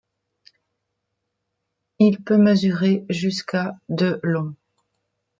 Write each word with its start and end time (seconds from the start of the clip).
Il 1.99 2.23
peut 2.23 2.37
mesurer 2.37 3.05
jusqu'à 3.11 3.77
de 3.87 4.19
long. 4.23 4.55